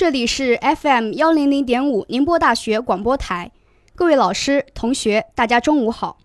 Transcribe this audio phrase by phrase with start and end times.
[0.00, 3.52] 这里是 FM 幺零零点五宁波大学广播台，
[3.94, 6.16] 各位老师、同学，大家中午好，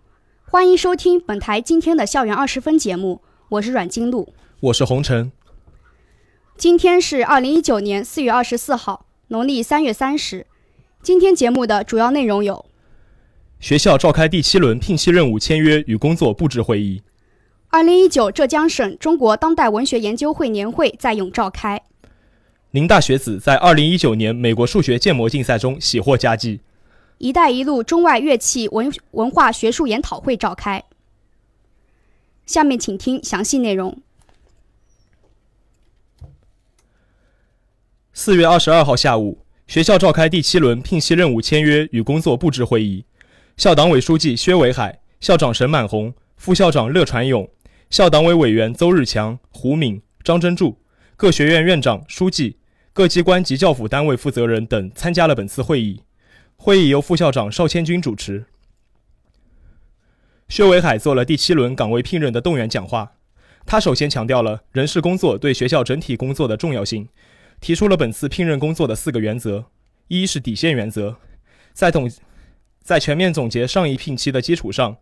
[0.46, 3.20] 欢迎收听本台今天的校园二十分节目，
[3.50, 5.30] 我是阮金露，我是红尘。
[6.56, 10.46] 今天是二零一九年四月二十四号，农历三月三十。
[11.02, 12.64] 今天节目的主要内容有：
[13.60, 17.02] 学校召开第七轮聘期任务签约与工作布置会议；
[17.68, 21.76] 二零一九浙江省中国当代文学研究会年会在永召开；
[22.76, 26.58] 宁大学子在二零一九年美国数学建模竞赛中喜获佳绩
[27.16, 30.84] ；“一带一路”中外乐器文文化学术研讨会召开。
[32.44, 34.02] 下面请听详细内容。
[38.12, 43.06] 四月二十二号下午，学校召开第七轮聘期任务签约与工作布置会议。
[43.56, 47.48] 校党委书记薛伟海、校长沈满红、副校长乐传勇、
[47.88, 50.76] 校党委委员邹日强、胡敏、张真柱、
[51.16, 52.58] 各学院院长、书记、
[52.96, 56.00] 各机关及教辅单位负责人等参加了本次会议。
[56.56, 58.46] 会议由副校长邵千军主持。
[60.48, 63.12] 薛伟海做了第七轮岗位聘任的动员讲话，
[63.66, 67.06] 他首先强调了人事工作对学校整体工作的重要性。
[67.60, 69.66] 提出了本次聘任工作的四个原则：
[70.08, 71.16] 一是底线原则，
[71.74, 72.10] 在总
[72.82, 74.96] 在全面总结上一聘期的基础上，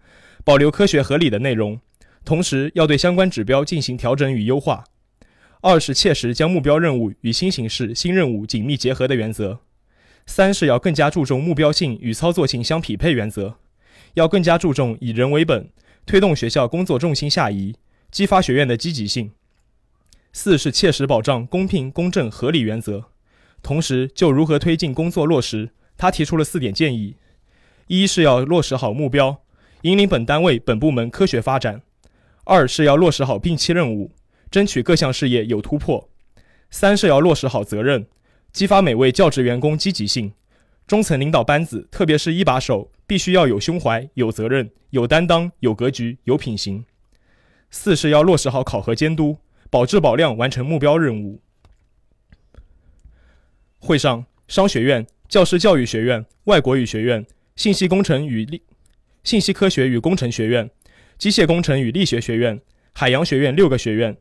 [0.45, 1.79] 保留科学合理的内容，
[2.25, 4.83] 同时要对相关指标进行调整与优化；
[5.67, 9.61] 二是切实将目标任务与新形势新任务紧密结合的原则；
[10.27, 13.57] 三是要更加注重目标性与操作性相匹配原则，
[14.13, 15.71] 要更加注重以人为本，
[16.05, 17.77] 推动学校工作重心下移，
[18.11, 19.31] 激发学院的积极性。
[20.35, 23.07] 四是切实保障公平、公正、合理原则，
[23.63, 27.17] 同时就如何推进工作落实，他提出了四点建议：
[27.87, 29.39] 一是要落实好目标，
[29.81, 31.79] 引领本单位本部门科学发展；
[32.45, 34.13] 二是要落实好并期任务，
[34.55, 36.09] 争取各项事业有突破；
[36.71, 38.07] 三是要落实好责任，
[38.53, 40.33] 激发每位教职员工积极性，
[40.87, 46.85] 中层领导班子，特别是一把手，必须要有胸怀、有责任、有担当、有格局、有品行；
[47.69, 49.39] 四是要落实好考核监督。
[49.71, 51.41] 保质保量完成目标任务。
[53.81, 58.63] 会上，商学院、教师教育学院、外国语学院、信息工程与力、
[59.25, 60.71] 信息科学与工程学院、
[61.19, 62.61] 机械工程与力学学院、
[62.93, 64.17] 海洋学院六个学院、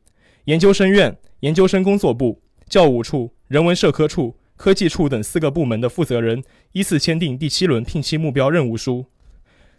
[0.46, 6.44] 研究生院、研究生工作部、教务处、人文社科处、科技处等四个部门的负责人
[6.74, 9.06] 依次签订第七轮聘期目标任务书。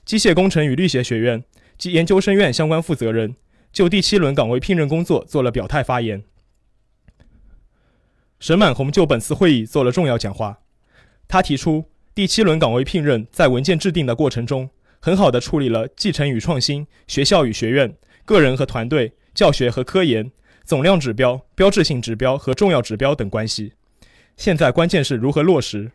[0.05, 1.45] 机械工程与力学学院
[1.77, 3.35] 及研究生院相关负责人。
[3.73, 6.23] 就第七轮岗位聘任工作做了表态发言。
[8.39, 10.61] 沈满红就本次会议做了重要讲话，
[11.27, 14.71] 他提出，第七轮岗位聘任在文件制定的过程中，
[15.01, 20.31] 很好的处理了继承与创新、学校与学院、个人和团队、教学和科研、
[20.65, 23.75] 总量指标、标志性指标和重要指标等关系。
[24.37, 25.93] 现在关键是如何落实。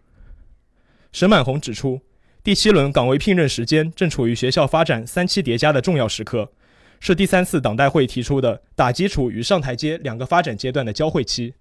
[1.12, 2.02] 沈满红指出，
[2.44, 6.52] 第七轮岗位聘任时间正处于学校发展三期叠加的重要时刻。
[7.00, 11.54] 是第三次党代会提出的打基础与上台阶两个发展阶段的交汇期，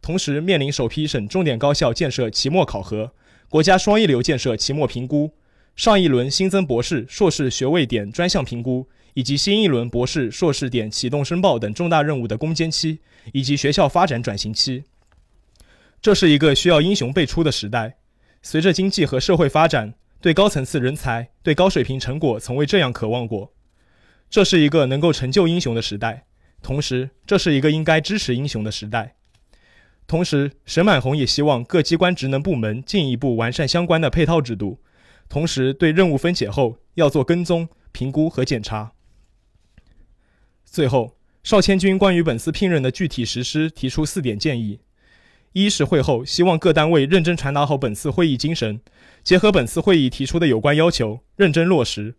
[0.00, 3.12] 同时面临首批省重点高校建设期末考核、
[3.48, 5.32] 国家双一流建设期末评估、
[5.74, 8.88] 上一轮新增博士、硕士学位点专项评估，
[9.20, 13.00] 以及新一轮博士、硕士点启动申报等重大任务的攻坚期，
[13.34, 14.84] 以及学校发展转型期。
[16.00, 17.98] 这是一个需要英雄辈出的时代。
[18.40, 19.92] 随着经济和社会发展，
[20.22, 23.52] 对高层次人才、对高水平成果，从未这样渴望过。
[24.30, 26.24] 这是一个能够成就英雄的时代，
[26.62, 29.16] 同时，这是一个应该支持英雄的时代。
[30.06, 34.78] 同时，沈满红也希望各机关职能部门进一步完善相关的配套制度，
[35.28, 38.92] 同时对任务分解后要做跟踪、评估和检查。
[40.70, 44.78] 最后，邵千军关于本次聘任的具体实施提出四点建议：
[45.52, 48.80] 一是会后希望各单位认真传达好本次会议精神，
[49.24, 52.14] 结合本次会议提出的有关要求，认真落实。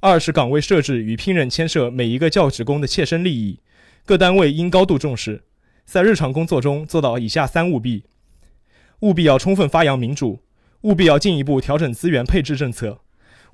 [0.00, 3.60] 二是岗位设置与聘任牵涉每一个教职工的切身利益，
[4.04, 5.44] 各单位应高度重视，
[5.84, 8.02] 在日常工作中做到以下三务必：
[9.02, 10.40] 务必要充分发扬民主，
[10.80, 13.00] 务必要进一步调整资源配置政策，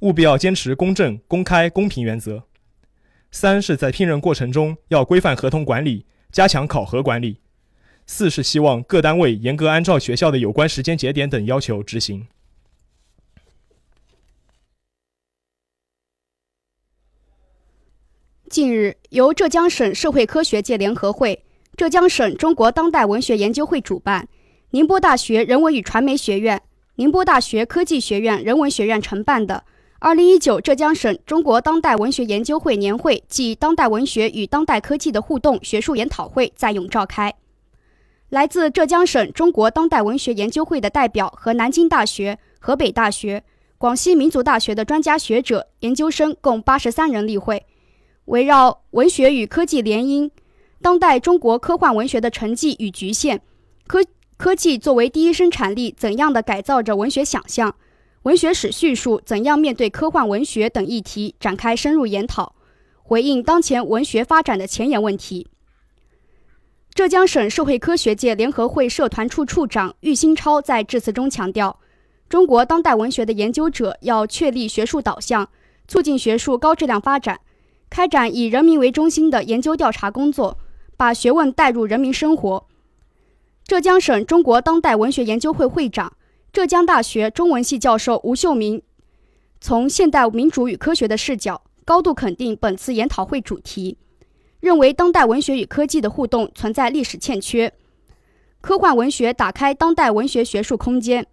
[0.00, 2.44] 务必要坚持公正、公开、公平原则。
[3.34, 7.38] 三是，在聘任过程中要规范合同管理，加强考核管理。
[8.06, 12.26] 四是希望各单位严格按照学校的有关时间节点等要求执行。
[18.50, 21.42] 近日，由浙江省社会科学界联合会、
[21.74, 24.28] 浙江省中国当代文学研究会主办，
[24.72, 26.60] 宁波大学人文与传媒学院、
[26.96, 29.64] 宁波大学科技学院人文学院承办的
[30.02, 37.32] 2019浙江省中国当代文学研究会年会暨当代文学与当代科技的互动学术研讨会在永召开。
[38.28, 43.44] 来自浙江省中国当代文学研究会的代表和南京大学、河北大学、
[43.78, 47.64] 广西民族大学的专家学者、研究生共八十三人例会，
[48.24, 50.28] 围绕文学与科技联姻、
[50.80, 53.40] 当代中国科幻文学的成绩与局限、
[53.86, 54.04] 科
[54.36, 57.76] 科技作为第一生产力怎样的改造着文学想象、
[58.22, 62.54] 文学史叙述怎样面对科幻文学等议题展开深入研讨。
[63.02, 65.48] 回应当前文学发展的前沿问题，
[66.94, 71.80] 浙江省社会科学界联合会社团处处长郁新超在致辞中强调，
[72.28, 75.50] 中国当代文学的研究者要确立学术导向，
[75.88, 77.40] 促进学术高质量发展，
[77.90, 80.56] 开展以人民为中心的研究调查工作，
[80.96, 82.68] 把学问带入人民生活。
[83.66, 86.14] 浙江省中国当代文学研究会会长、
[86.52, 88.82] 浙江大学中文系教授吴秀明，
[89.58, 91.62] 从现代民主与科学的视角。
[91.84, 93.96] 高度肯定本次研讨会主题，
[94.60, 97.72] 认为当代文学与科技的互动存在历史欠缺，
[98.60, 101.26] 科幻文学打开当代文学学术空间。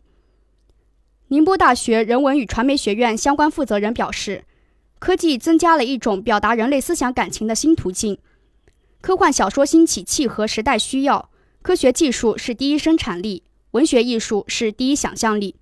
[1.27, 4.45] 宁波大学人文与传媒学院相关负责人表示，
[4.97, 8.17] 科技增加了一种表达人类思想感情的新途径，
[9.01, 11.29] 科幻小说兴起契合时代需要，
[11.61, 15.55] 科学技术是第一生产力，文学艺术是第一想象力。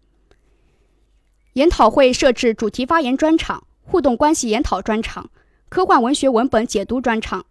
[1.53, 3.63] 研讨会设置主题发言专场。
[3.89, 5.29] 互动关系研讨专场、
[5.69, 7.45] 科幻文学文本解读专场、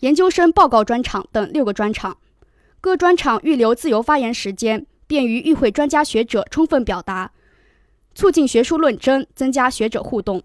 [0.00, 2.18] 研究生报告专场等六个专场，
[2.80, 7.30] 各专场预留自由发言时间，便于与会专家学者充分表达，
[8.16, 10.42] 促进学术论争，增加学者互动。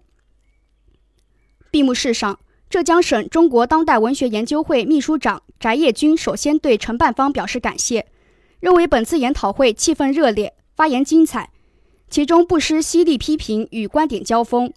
[1.72, 2.38] 闭幕式上，
[2.70, 8.06] 浙江省中国当代文学研究会秘书长翟业军首先对承办方表示感谢，
[8.62, 11.50] 认为本次研讨会气氛热烈，发言精彩，
[12.08, 14.72] 其中不失犀利批评与观点交锋。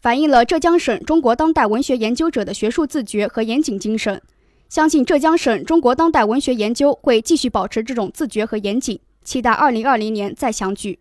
[0.00, 4.22] 反映了浙江省中国当代文学研究者的学术自觉和严谨精神。
[4.68, 11.00] 相信浙江省中国当代文学研究会继续保持这种自觉和严谨，期待二零二零年再相聚。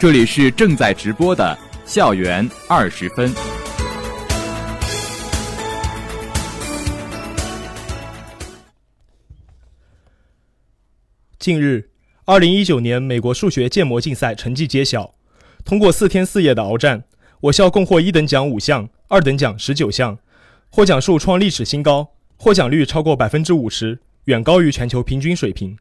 [0.00, 3.34] 这里是正在直播的校园二十分。
[11.40, 11.90] 近日，
[12.26, 15.16] 二零一九年美国数学建模竞赛成绩揭晓。
[15.64, 17.02] 通过四天四夜的鏖战，
[17.40, 20.16] 我校共获一等奖五项，二等奖十九项，
[20.70, 25.76] 获奖数创历史新高，获奖率超过百分之五十，远高于全球平均水平。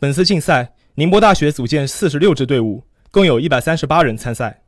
[0.00, 4.62] 本次竞赛，宁波大学组建四十六支队伍，共有一百三十八人参赛。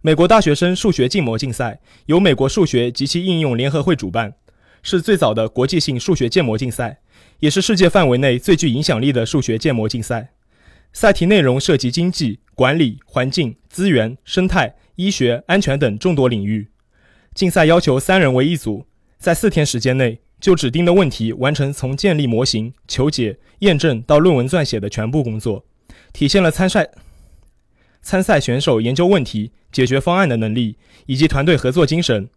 [0.00, 4.34] 美国大学生数学建模竞赛由美国数学及其应用联合会主办，
[4.82, 6.98] 是最早的国际性数学建模竞赛。
[7.38, 10.30] 也是世界范围内最具影响力的数学建模竞赛。
[10.92, 16.68] 赛题内容涉及经济、管理、环境、资源、生态、医学、安全等众多领域。
[17.34, 18.86] 竞赛要求三人为一组，
[19.18, 25.64] 在四天时间内就指定的问题完成从建立模型、求解、验证到论文撰写的全部工作，
[26.12, 26.90] 体现了参赛
[28.02, 30.76] 参赛选手研究问题、解决方案的能力
[31.06, 32.28] 以及团队合作精神。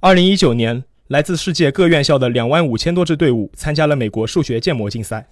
[0.00, 0.84] 二零一九年。
[1.08, 5.28] 来自世界各院校的两万五千多支队伍参加了美国数学建模竞赛。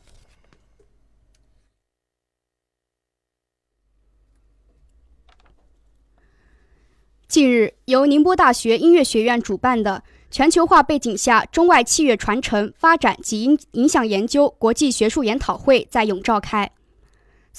[7.27, 16.70] 近日，由宁波大学音乐学院主办的“全球化背景下中外器乐传承、发展及影影响研究”国际学术研讨会在永召开，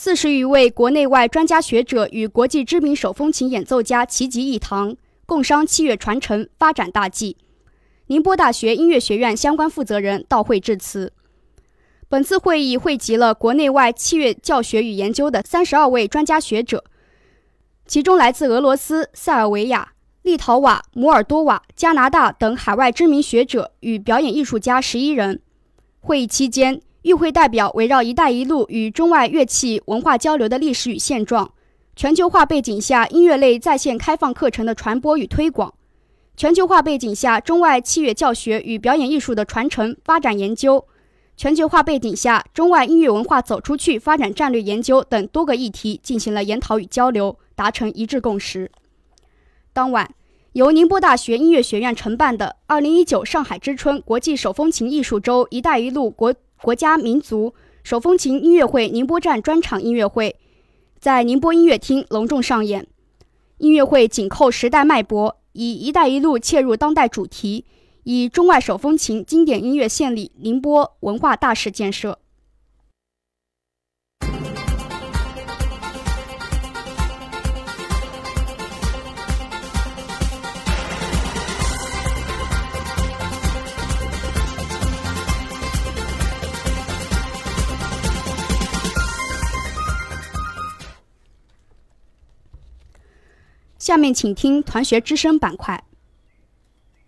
[0.04, 4.96] 四十余位国内外专家学者与国际知名手风琴演奏家齐集一堂，
[5.28, 7.38] 共商器乐传承发展大计。
[8.08, 11.14] 宁波大学音乐学院相关负责人到会致辞。
[12.10, 16.84] 本次会议汇集了国内外器乐教学与研究的三十二位专家学者，
[17.86, 19.94] 其中来自俄罗斯、塞尔维亚、
[20.24, 25.40] 立陶宛、摩尔多瓦、加拿大等海外知名学者与表演艺术家十一人。
[26.00, 31.52] 会议期间，与会代表围绕“一带一路”与中外乐器文化交流的历史与现状，
[31.96, 35.74] 全球化背景下音乐类在线开放课程的传播与推广。
[36.38, 40.86] 全球化背景下，中外器乐教学与表演艺术的传承发展研究；
[41.36, 48.72] 全球化背景下，中外音乐文化走出去发展战略研究等多个议题进行了研讨与交流，达成一致共识。
[49.74, 50.14] 当晚，
[50.54, 57.54] 由宁波大学音乐学院承办的“二零一九上海之春”国际手风琴艺术周“一带一路”国国家民族
[57.84, 60.36] 手风琴音乐会宁波站专场音乐会，
[61.00, 62.88] 在宁波音乐厅隆重上演。
[63.58, 65.38] 音乐会紧扣时代脉搏。
[65.54, 67.66] 以“一带一路”切入当代主题，
[68.04, 72.20] 以中外手风琴经典音乐献礼宁波文化大事建设。
[93.82, 95.84] 下面请听团学之声板块。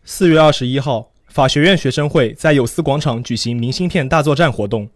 [0.03, 4.89] 四月二十一号，法学院学生会在有司广场举行明信片大作战活动。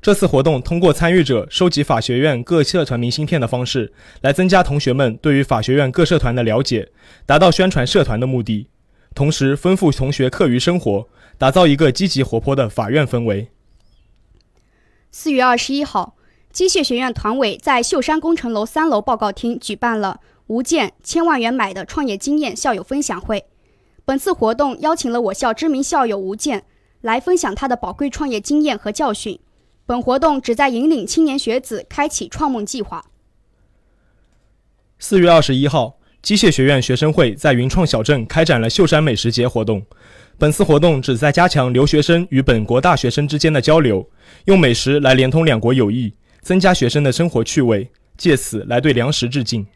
[0.00, 3.92] 这次活动通过参与者收集法学院各社团明信片的方式，
[4.22, 6.90] 来增加同学们对于法学院各社团的了解，
[7.26, 8.70] 达到宣传社团的目的，
[9.14, 13.50] 同时丰富同学课余生活，打造一个积极活泼的法院氛围。
[15.10, 16.16] 四月二十一号，
[16.50, 20.20] 机械学院团委在秀山工程楼三楼报告厅举办了。
[20.48, 23.44] 吴健千万元买的创业经验校友分享会，
[24.06, 26.64] 本次活动邀请了我校知名校友吴健
[27.02, 29.38] 来分享他的宝贵创业经验和教训。
[29.84, 33.04] 本活动旨在引领青年学子开启创梦计划。
[34.98, 39.84] 四月二十一号，机械学院学生会在云创小镇开展了秀山美食节活动。
[40.38, 44.08] 本次活动旨在加强留学生与本国大学生之间的交流，
[44.46, 49.66] 用美食来连通两国友谊，增加学生的生活趣味，借此来对粮食致敬。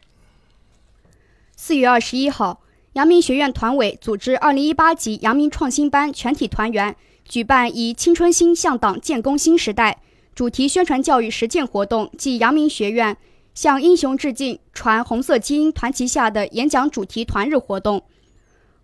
[1.65, 2.59] 四月二十一号，
[2.91, 6.93] 阳明学院团委组织二零一八级阳明创新班全体团员
[7.23, 10.01] 举办以“青春心向党，建功新时代”
[10.35, 13.15] 主题宣传教育实践活动暨阳明学院
[13.53, 18.03] 向英雄致敬、传红色基因团旗下的演讲主题团日活动。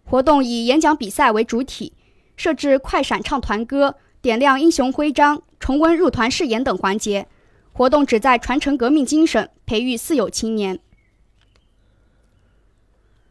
[0.05, 1.91] 活动以演讲比赛为主体，
[2.37, 7.27] 设置快闪唱团歌、点亮英雄徽章、重温入团誓言等环节。
[7.73, 10.79] 活动旨在传承革命精神，培育四有青年。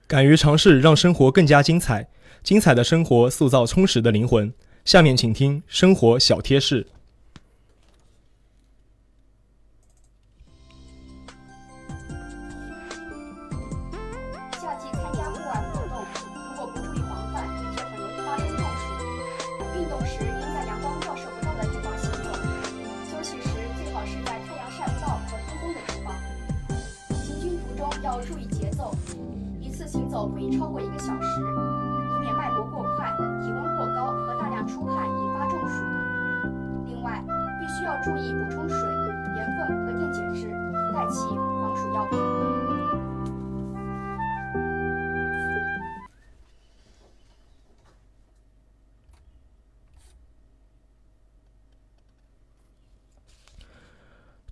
[0.08, 2.08] 敢于尝试让生活更加精彩
[2.42, 4.50] 精彩的生活塑造充实的灵魂。
[4.82, 6.86] 下面请听生活小贴士。
[14.58, 16.02] 夏季参加户外活动
[16.48, 18.80] 如果不注意防范最近很容易发生中暑。
[19.76, 22.32] 运动时应在阳光照射不到的地方行走
[23.10, 26.16] 休息时最好是在太阳晒不到和通风的地方。
[27.22, 28.46] 行军途中要注意
[29.88, 35.82] 行走不宜超过一个小时，以免脉搏过快、体温过高和大量出汗引发中暑。
[36.84, 37.24] 另外，
[37.58, 38.76] 必须要注意补充水、
[39.34, 40.50] 盐分和电解质，
[40.92, 42.18] 带齐防暑药品。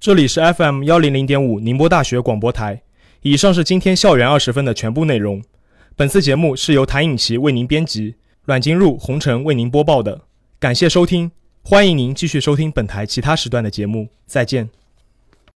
[0.00, 2.85] 这里是 FM 幺零零点五宁波大学广播台。
[3.28, 5.42] 以上是今天校园二十分的全部内容。
[5.96, 8.14] 本次节目是由谭颖琪为您编辑，
[8.44, 10.20] 阮金入、红尘为您播报的。
[10.60, 11.32] 感谢收听，
[11.64, 14.06] 欢迎您继续收听本台其他时段的节目。
[14.26, 14.70] 再见。